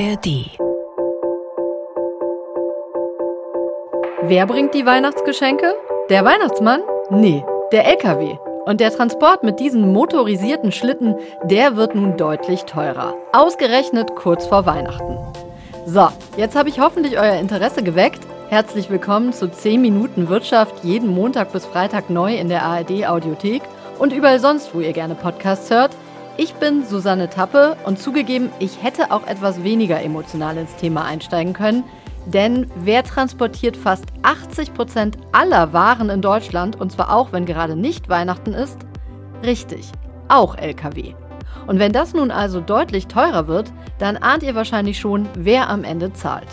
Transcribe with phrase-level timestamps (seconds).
[0.00, 0.46] ARD.
[4.22, 5.74] Wer bringt die Weihnachtsgeschenke?
[6.08, 6.82] Der Weihnachtsmann?
[7.10, 8.36] Nee, der LKW.
[8.66, 13.16] Und der Transport mit diesen motorisierten Schlitten, der wird nun deutlich teurer.
[13.32, 15.18] Ausgerechnet kurz vor Weihnachten.
[15.84, 18.20] So, jetzt habe ich hoffentlich euer Interesse geweckt.
[18.50, 23.62] Herzlich willkommen zu 10 Minuten Wirtschaft jeden Montag bis Freitag neu in der ARD Audiothek
[23.98, 25.90] und überall sonst, wo ihr gerne Podcasts hört.
[26.40, 31.52] Ich bin Susanne Tappe und zugegeben, ich hätte auch etwas weniger emotional ins Thema einsteigen
[31.52, 31.82] können.
[32.26, 37.74] Denn wer transportiert fast 80 Prozent aller Waren in Deutschland, und zwar auch wenn gerade
[37.74, 38.78] nicht Weihnachten ist?
[39.42, 39.90] Richtig,
[40.28, 41.16] auch Lkw.
[41.66, 45.82] Und wenn das nun also deutlich teurer wird, dann ahnt ihr wahrscheinlich schon, wer am
[45.82, 46.46] Ende zahlt.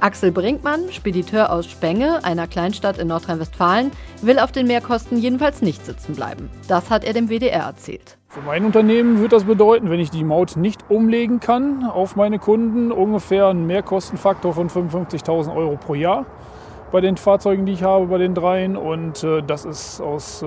[0.00, 5.86] Axel Brinkmann, Spediteur aus Spenge, einer Kleinstadt in Nordrhein-Westfalen, will auf den Mehrkosten jedenfalls nicht
[5.86, 6.50] sitzen bleiben.
[6.68, 8.18] Das hat er dem WDR erzählt.
[8.28, 12.38] Für mein Unternehmen wird das bedeuten, wenn ich die Maut nicht umlegen kann auf meine
[12.38, 16.26] Kunden, ungefähr einen Mehrkostenfaktor von 55.000 Euro pro Jahr
[16.92, 18.76] bei den Fahrzeugen, die ich habe, bei den dreien.
[18.76, 20.46] Und äh, das ist aus, äh,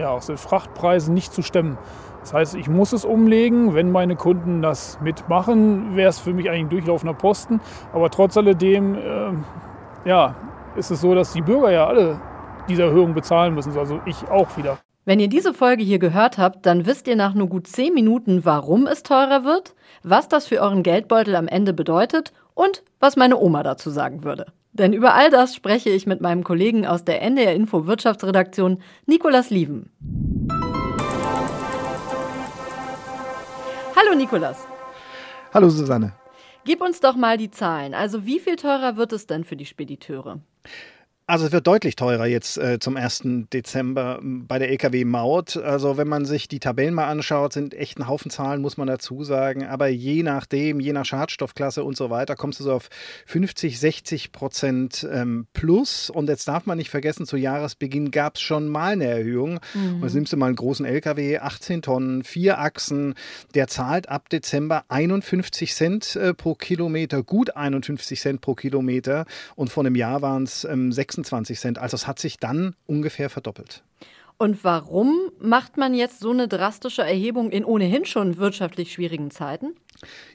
[0.00, 1.78] ja, aus den Frachtpreisen nicht zu stemmen.
[2.24, 3.74] Das heißt, ich muss es umlegen.
[3.74, 7.60] Wenn meine Kunden das mitmachen, wäre es für mich eigentlich ein durchlaufender Posten.
[7.92, 10.34] Aber trotz alledem äh, ja,
[10.74, 12.18] ist es so, dass die Bürger ja alle
[12.66, 13.76] diese Erhöhung bezahlen müssen.
[13.76, 14.78] Also ich auch wieder.
[15.04, 18.46] Wenn ihr diese Folge hier gehört habt, dann wisst ihr nach nur gut 10 Minuten,
[18.46, 23.36] warum es teurer wird, was das für euren Geldbeutel am Ende bedeutet und was meine
[23.38, 24.46] Oma dazu sagen würde.
[24.72, 29.50] Denn über all das spreche ich mit meinem Kollegen aus der NDR Info Wirtschaftsredaktion, Nikolas
[29.50, 29.90] Lieven.
[33.96, 34.66] Hallo Nikolas.
[35.52, 36.12] Hallo Susanne.
[36.64, 37.94] Gib uns doch mal die Zahlen.
[37.94, 40.40] Also wie viel teurer wird es denn für die Spediteure?
[41.26, 43.22] Also es wird deutlich teurer jetzt äh, zum 1.
[43.50, 45.56] Dezember bei der Lkw-Maut.
[45.56, 48.88] Also wenn man sich die Tabellen mal anschaut, sind echt ein Haufen Zahlen, muss man
[48.88, 49.64] dazu sagen.
[49.64, 52.90] Aber je nachdem, je nach Schadstoffklasse und so weiter, kommst du so auf
[53.24, 56.10] 50, 60 Prozent ähm, plus.
[56.10, 59.60] Und jetzt darf man nicht vergessen, zu Jahresbeginn gab es schon mal eine Erhöhung.
[59.72, 59.94] Mhm.
[59.94, 63.14] Und jetzt nimmst du mal einen großen Lkw, 18 Tonnen, vier Achsen,
[63.54, 69.24] der zahlt ab Dezember 51 Cent äh, pro Kilometer, gut 51 Cent pro Kilometer.
[69.56, 71.78] Und vor einem Jahr waren es ähm, 6 26 Cent.
[71.78, 73.82] Also es hat sich dann ungefähr verdoppelt.
[74.36, 79.74] Und warum macht man jetzt so eine drastische Erhebung in ohnehin schon wirtschaftlich schwierigen Zeiten?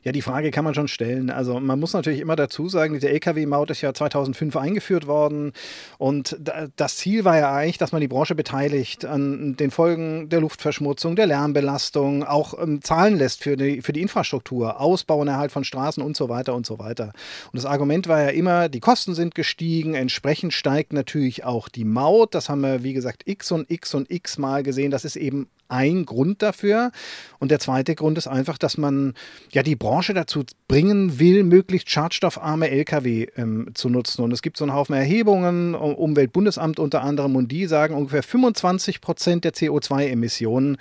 [0.03, 1.29] Ja, die Frage kann man schon stellen.
[1.29, 5.53] Also man muss natürlich immer dazu sagen, diese Lkw-Maut ist ja 2005 eingeführt worden
[5.97, 6.37] und
[6.75, 11.15] das Ziel war ja eigentlich, dass man die Branche beteiligt an den Folgen der Luftverschmutzung,
[11.15, 15.63] der Lärmbelastung, auch ähm, zahlen lässt für die, für die Infrastruktur, Ausbau und Erhalt von
[15.63, 17.11] Straßen und so weiter und so weiter.
[17.51, 21.85] Und das Argument war ja immer, die Kosten sind gestiegen, entsprechend steigt natürlich auch die
[21.85, 22.33] Maut.
[22.33, 24.91] Das haben wir, wie gesagt, x und x und x Mal gesehen.
[24.91, 26.91] Das ist eben ein Grund dafür.
[27.37, 29.13] Und der zweite Grund ist einfach, dass man
[29.51, 34.23] ja die Branche dazu bringen will, möglichst schadstoffarme Lkw ähm, zu nutzen.
[34.23, 38.99] Und es gibt so einen Haufen Erhebungen, Umweltbundesamt unter anderem, und die sagen ungefähr 25
[38.99, 40.77] Prozent der CO2-Emissionen.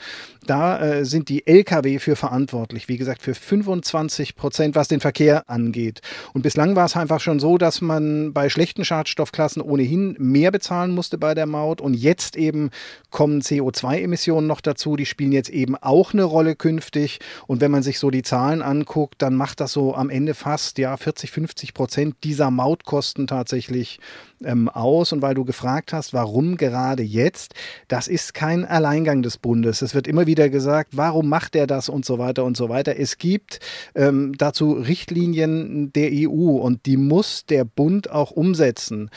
[0.46, 2.88] Da äh, sind die Lkw für verantwortlich.
[2.88, 6.00] Wie gesagt, für 25 Prozent, was den Verkehr angeht.
[6.32, 10.92] Und bislang war es einfach schon so, dass man bei schlechten Schadstoffklassen ohnehin mehr bezahlen
[10.92, 11.80] musste bei der Maut.
[11.80, 12.70] Und jetzt eben
[13.10, 17.20] kommen CO2-Emissionen noch dazu die spielen jetzt eben auch eine Rolle künftig.
[17.46, 20.78] Und wenn man sich so die Zahlen anguckt, dann macht das so am Ende fast
[20.78, 24.00] ja 40, 50 Prozent dieser Mautkosten tatsächlich
[24.44, 25.12] ähm, aus.
[25.12, 27.54] Und weil du gefragt hast, warum gerade jetzt,
[27.88, 29.82] das ist kein Alleingang des Bundes.
[29.82, 32.98] Es wird immer wieder gesagt, warum macht er das und so weiter und so weiter.
[32.98, 33.60] Es gibt
[33.94, 39.10] ähm, dazu Richtlinien der EU und die muss der Bund auch umsetzen.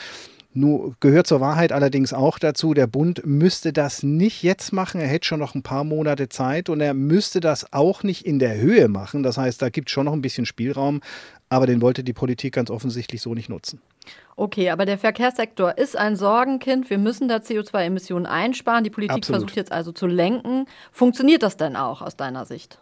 [0.54, 5.00] Nur gehört zur Wahrheit allerdings auch dazu, der Bund müsste das nicht jetzt machen.
[5.00, 8.38] Er hätte schon noch ein paar Monate Zeit und er müsste das auch nicht in
[8.38, 9.22] der Höhe machen.
[9.22, 11.00] Das heißt, da gibt es schon noch ein bisschen Spielraum,
[11.48, 13.80] aber den wollte die Politik ganz offensichtlich so nicht nutzen.
[14.36, 16.90] Okay, aber der Verkehrssektor ist ein Sorgenkind.
[16.90, 18.84] Wir müssen da CO2-Emissionen einsparen.
[18.84, 19.42] Die Politik Absolut.
[19.42, 20.66] versucht jetzt also zu lenken.
[20.90, 22.78] Funktioniert das denn auch aus deiner Sicht?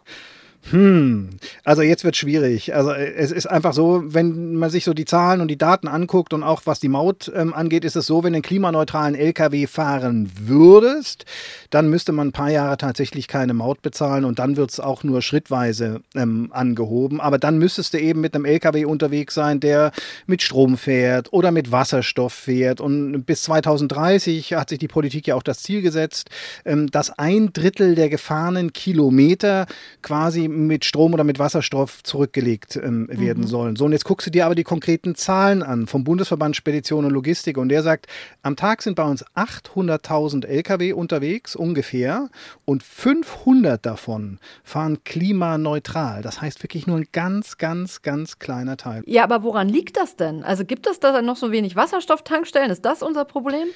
[0.69, 1.29] Hm,
[1.63, 2.75] also jetzt wird schwierig.
[2.75, 6.33] Also es ist einfach so, wenn man sich so die Zahlen und die Daten anguckt
[6.33, 9.65] und auch was die Maut ähm, angeht, ist es so, wenn du einen klimaneutralen LKW
[9.65, 11.25] fahren würdest,
[11.71, 15.03] dann müsste man ein paar Jahre tatsächlich keine Maut bezahlen und dann wird es auch
[15.03, 17.19] nur schrittweise ähm, angehoben.
[17.21, 19.91] Aber dann müsstest du eben mit einem LKW unterwegs sein, der
[20.27, 22.81] mit Strom fährt oder mit Wasserstoff fährt.
[22.81, 26.29] Und bis 2030 hat sich die Politik ja auch das Ziel gesetzt,
[26.65, 29.65] ähm, dass ein Drittel der gefahrenen Kilometer
[30.03, 33.47] quasi mit Strom oder mit Wasserstoff zurückgelegt ähm, werden mhm.
[33.47, 33.75] sollen.
[33.75, 37.11] So, und jetzt guckst du dir aber die konkreten Zahlen an vom Bundesverband Spedition und
[37.11, 38.07] Logistik und der sagt,
[38.41, 42.29] am Tag sind bei uns 800.000 Lkw unterwegs ungefähr
[42.65, 46.21] und 500 davon fahren klimaneutral.
[46.21, 49.03] Das heißt wirklich nur ein ganz, ganz, ganz kleiner Teil.
[49.05, 50.43] Ja, aber woran liegt das denn?
[50.43, 52.71] Also gibt es da noch so wenig Wasserstofftankstellen?
[52.71, 53.67] Ist das unser Problem?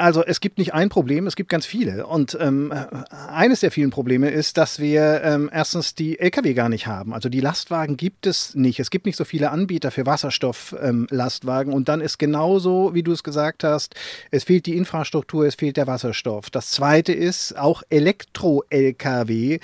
[0.00, 2.06] Also es gibt nicht ein Problem, es gibt ganz viele.
[2.06, 2.72] Und ähm,
[3.10, 7.12] eines der vielen Probleme ist, dass wir ähm, erstens die Lkw gar nicht haben.
[7.12, 8.80] Also die Lastwagen gibt es nicht.
[8.80, 11.72] Es gibt nicht so viele Anbieter für Wasserstoff-Lastwagen.
[11.72, 13.94] Ähm, und dann ist genauso, wie du es gesagt hast,
[14.30, 16.48] es fehlt die Infrastruktur, es fehlt der Wasserstoff.
[16.48, 19.58] Das Zweite ist, auch Elektro-Lkw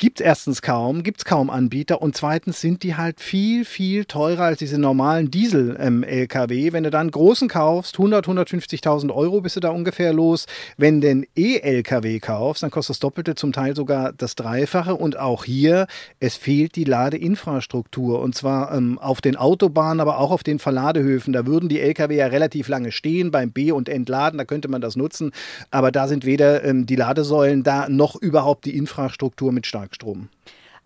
[0.00, 4.06] gibt es erstens kaum, gibt es kaum Anbieter und zweitens sind die halt viel, viel
[4.06, 6.66] teurer als diese normalen Diesel-Lkw.
[6.66, 10.46] Ähm, Wenn du dann großen kaufst, 100, 150.000 Euro bist du da ungefähr los.
[10.76, 15.18] Wenn du den E-Lkw kaufst, dann kostet das Doppelte, zum Teil sogar das Dreifache und
[15.18, 15.86] auch hier,
[16.18, 21.32] es fehlt die Ladeinfrastruktur und zwar ähm, auf den Autobahnen, aber auch auf den Verladehöfen.
[21.32, 24.80] Da würden die Lkw ja relativ lange stehen beim B- und Entladen, da könnte man
[24.80, 25.32] das nutzen,
[25.70, 30.28] aber da sind weder ähm, die Ladesäulen da noch überhaupt die Infrastruktur mit stark Starkstrom.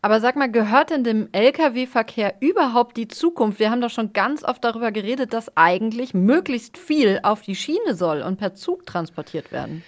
[0.04, 3.58] Aber sag mal, gehört denn dem Lkw-Verkehr überhaupt die Zukunft?
[3.58, 7.94] Wir haben doch schon ganz oft darüber geredet, dass eigentlich möglichst viel auf die Schiene
[7.94, 9.82] soll und per Zug transportiert werden.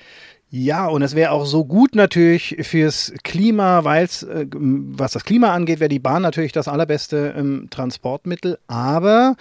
[0.48, 5.24] Ja, und es wäre auch so gut natürlich fürs Klima, weil es, äh, was das
[5.24, 8.58] Klima angeht, wäre die Bahn natürlich das allerbeste ähm, Transportmittel.
[8.68, 9.36] Aber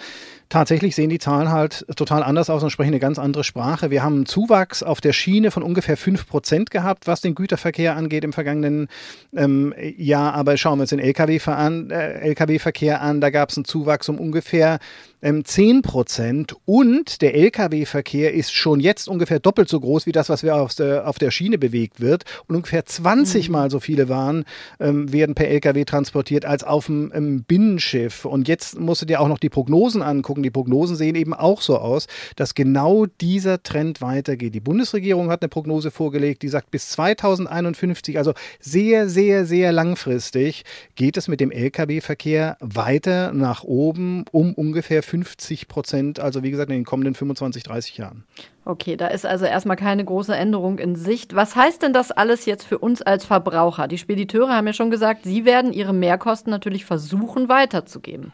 [0.48, 3.90] tatsächlich sehen die Zahlen halt total anders aus und sprechen eine ganz andere Sprache.
[3.90, 8.24] Wir haben einen Zuwachs auf der Schiene von ungefähr 5% gehabt, was den Güterverkehr angeht
[8.24, 8.88] im vergangenen
[9.34, 10.34] ähm, Jahr.
[10.34, 14.08] Aber schauen wir uns den Lkw-Verkehr an, äh, LKW an, da gab es einen Zuwachs
[14.08, 14.78] um ungefähr
[15.22, 20.28] ähm, 10 Prozent und der Lkw-Verkehr ist schon jetzt ungefähr doppelt so groß wie das,
[20.28, 22.24] was wir auf der, auf der Schiene bewegt wird.
[22.46, 23.52] Und ungefähr 20 mhm.
[23.52, 24.44] Mal so viele Waren
[24.78, 28.24] ähm, werden per Lkw transportiert als auf dem ähm, Binnenschiff.
[28.24, 30.35] Und jetzt musst du dir auch noch die Prognosen angucken.
[30.42, 32.06] Die Prognosen sehen eben auch so aus,
[32.36, 34.54] dass genau dieser Trend weitergeht.
[34.54, 40.64] Die Bundesregierung hat eine Prognose vorgelegt, die sagt, bis 2051, also sehr, sehr, sehr langfristig,
[40.94, 46.70] geht es mit dem Lkw-Verkehr weiter nach oben um ungefähr 50 Prozent, also wie gesagt
[46.70, 48.24] in den kommenden 25, 30 Jahren.
[48.68, 51.36] Okay, da ist also erstmal keine große Änderung in Sicht.
[51.36, 53.86] Was heißt denn das alles jetzt für uns als Verbraucher?
[53.86, 58.32] Die Spediteure haben ja schon gesagt, sie werden ihre Mehrkosten natürlich versuchen weiterzugeben.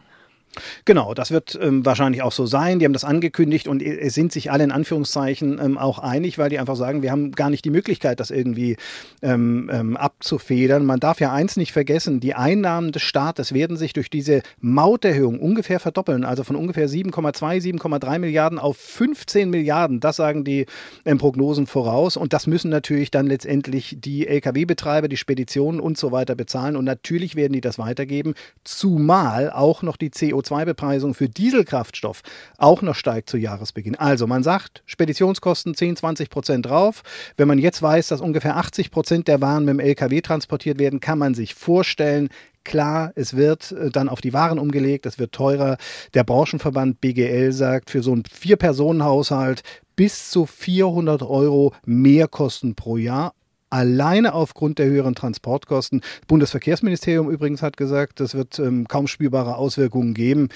[0.85, 2.79] Genau, das wird ähm, wahrscheinlich auch so sein.
[2.79, 6.49] Die haben das angekündigt und äh, sind sich alle in Anführungszeichen ähm, auch einig, weil
[6.49, 8.77] die einfach sagen, wir haben gar nicht die Möglichkeit, das irgendwie
[9.21, 10.85] ähm, ähm abzufedern.
[10.85, 15.39] Man darf ja eins nicht vergessen, die Einnahmen des Staates werden sich durch diese Mauterhöhung
[15.39, 19.99] ungefähr verdoppeln, also von ungefähr 7,2, 7,3 Milliarden auf 15 Milliarden.
[19.99, 20.67] Das sagen die
[21.05, 26.11] ähm, Prognosen voraus und das müssen natürlich dann letztendlich die Lkw-Betreiber, die Speditionen und so
[26.11, 31.29] weiter bezahlen und natürlich werden die das weitergeben, zumal auch noch die CO CO2-Bepreisung für
[31.29, 32.21] Dieselkraftstoff
[32.57, 33.95] auch noch steigt zu Jahresbeginn.
[33.95, 37.03] Also man sagt, Speditionskosten 10, 20 Prozent drauf.
[37.37, 40.99] Wenn man jetzt weiß, dass ungefähr 80 Prozent der Waren mit dem Lkw transportiert werden,
[40.99, 42.29] kann man sich vorstellen,
[42.65, 45.77] Klar, es wird äh, dann auf die Waren umgelegt, es wird teurer.
[46.13, 49.63] Der Branchenverband BGL sagt, für so einen Vier-Personen-Haushalt
[49.97, 53.33] bis zu 400 Euro Mehrkosten pro Jahr
[53.73, 56.01] alleine aufgrund der höheren Transportkosten.
[56.01, 60.49] Das Bundesverkehrsministerium übrigens hat gesagt, das wird ähm, kaum spürbare Auswirkungen geben.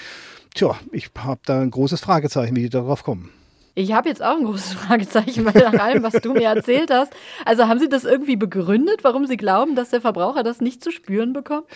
[0.54, 3.30] Tja, ich habe da ein großes Fragezeichen, wie die darauf kommen.
[3.74, 7.12] Ich habe jetzt auch ein großes Fragezeichen bei allem, was du mir erzählt hast.
[7.44, 10.92] Also haben Sie das irgendwie begründet, warum Sie glauben, dass der Verbraucher das nicht zu
[10.92, 11.66] spüren bekommt?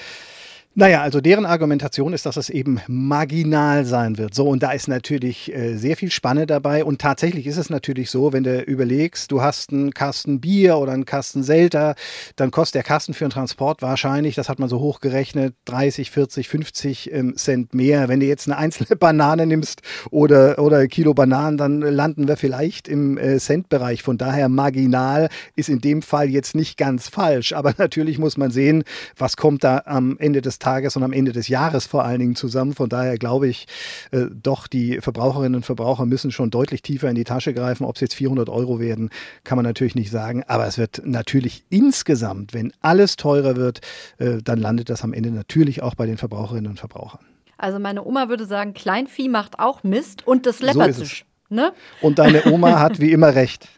[0.75, 4.33] Naja, also deren Argumentation ist, dass es eben marginal sein wird.
[4.33, 6.83] So, und da ist natürlich äh, sehr viel Spanne dabei.
[6.83, 10.93] Und tatsächlich ist es natürlich so, wenn du überlegst, du hast einen Kasten Bier oder
[10.93, 11.95] einen Kasten Selter,
[12.37, 16.49] dann kostet der Kasten für einen Transport wahrscheinlich, das hat man so hochgerechnet, 30, 40,
[16.49, 18.09] 50 ähm, Cent mehr.
[18.09, 22.89] Wenn du jetzt eine einzelne Banane nimmst oder, oder Kilo Bananen, dann landen wir vielleicht
[22.89, 24.03] im äh, Centbereich.
[24.03, 27.53] Von daher marginal ist in dem Fall jetzt nicht ganz falsch.
[27.53, 28.85] Aber natürlich muss man sehen,
[29.19, 32.37] was kommt da am Ende des Tages und am Ende des Jahres vor allen Dingen
[32.37, 32.73] zusammen.
[32.73, 33.67] Von daher glaube ich
[34.13, 37.85] äh, doch, die Verbraucherinnen und Verbraucher müssen schon deutlich tiefer in die Tasche greifen.
[37.85, 39.11] Ob es jetzt 400 Euro werden,
[39.45, 40.45] kann man natürlich nicht sagen.
[40.47, 43.81] Aber es wird natürlich insgesamt, wenn alles teurer wird,
[44.19, 47.21] äh, dann landet das am Ende natürlich auch bei den Verbraucherinnen und Verbrauchern.
[47.59, 51.25] Also meine Oma würde sagen, Kleinvieh macht auch Mist und das läppert so sich.
[51.53, 51.75] Ne?
[52.01, 53.69] Und deine Oma hat wie immer recht.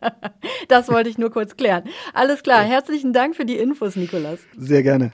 [0.68, 1.84] das wollte ich nur kurz klären.
[2.14, 4.40] Alles klar, herzlichen Dank für die Infos, Nikolas.
[4.56, 5.12] Sehr gerne.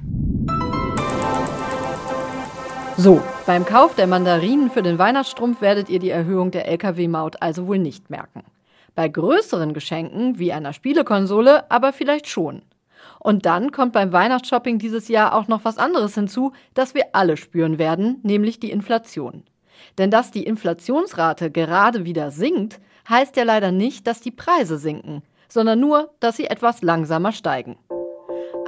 [3.00, 7.68] So, beim Kauf der Mandarinen für den Weihnachtsstrumpf werdet ihr die Erhöhung der Lkw-Maut also
[7.68, 8.42] wohl nicht merken.
[8.96, 12.62] Bei größeren Geschenken wie einer Spielekonsole aber vielleicht schon.
[13.20, 17.36] Und dann kommt beim Weihnachtsshopping dieses Jahr auch noch was anderes hinzu, das wir alle
[17.36, 19.44] spüren werden, nämlich die Inflation.
[19.96, 25.22] Denn dass die Inflationsrate gerade wieder sinkt, heißt ja leider nicht, dass die Preise sinken,
[25.48, 27.76] sondern nur, dass sie etwas langsamer steigen.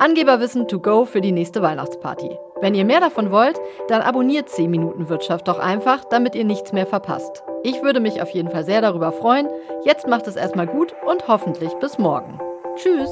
[0.00, 2.30] Angeberwissen to go für die nächste Weihnachtsparty.
[2.62, 6.72] Wenn ihr mehr davon wollt, dann abonniert 10 Minuten Wirtschaft doch einfach, damit ihr nichts
[6.72, 7.42] mehr verpasst.
[7.62, 9.48] Ich würde mich auf jeden Fall sehr darüber freuen.
[9.84, 12.40] Jetzt macht es erstmal gut und hoffentlich bis morgen.
[12.76, 13.10] Tschüss!